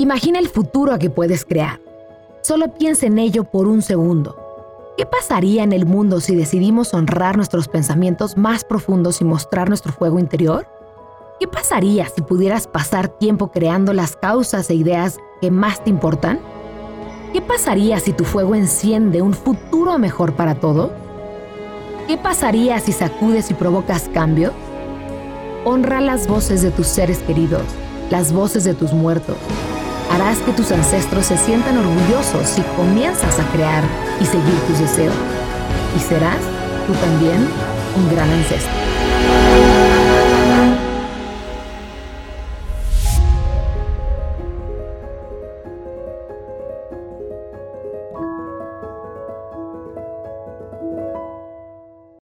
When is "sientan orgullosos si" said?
31.36-32.62